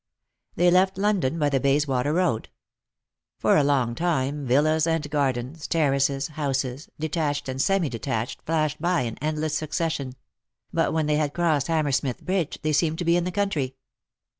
They 0.55 0.71
left 0.71 0.97
London 0.97 1.37
by 1.37 1.49
the 1.49 1.59
Bays 1.59 1.87
water 1.87 2.11
road. 2.13 2.49
For 3.37 3.55
a 3.55 3.63
long 3.63 3.93
time 3.93 4.47
villas 4.47 4.87
andjjardens, 4.87 5.67
terraces, 5.67 6.29
houses, 6.29 6.89
detached 6.99 7.47
and 7.47 7.61
semi 7.61 7.87
detached, 7.87 8.41
flashed 8.41 8.81
by 8.81 9.01
in 9.01 9.19
endless 9.19 9.55
succession; 9.55 10.15
but 10.73 10.91
when 10.91 11.05
they 11.05 11.17
had 11.17 11.35
crossed 11.35 11.67
Hammersmith 11.67 12.25
bridge 12.25 12.57
they 12.63 12.73
seemed 12.73 12.97
to 12.97 13.05
be 13.05 13.15
in 13.15 13.25
the 13.25 13.31
country. 13.31 13.75